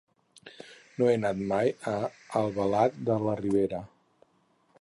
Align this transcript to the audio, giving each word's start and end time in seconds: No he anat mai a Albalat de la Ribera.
No 1.01 1.09
he 1.09 1.17
anat 1.17 1.43
mai 1.51 1.71
a 1.93 1.95
Albalat 2.41 2.99
de 3.11 3.19
la 3.29 3.37
Ribera. 3.45 3.87